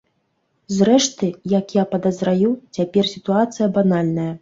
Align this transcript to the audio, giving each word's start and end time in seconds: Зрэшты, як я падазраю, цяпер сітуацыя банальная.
Зрэшты, 0.77 1.29
як 1.59 1.77
я 1.81 1.85
падазраю, 1.93 2.51
цяпер 2.81 3.15
сітуацыя 3.15 3.73
банальная. 3.81 4.31